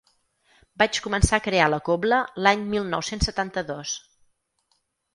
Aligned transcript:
Vaig 0.81 0.99
començar 1.07 1.39
a 1.41 1.43
crear 1.49 1.69
La 1.75 1.81
cobla 1.91 2.23
l’any 2.47 2.67
mil 2.75 2.91
nou-cents 2.97 3.31
setanta-dos. 3.33 3.97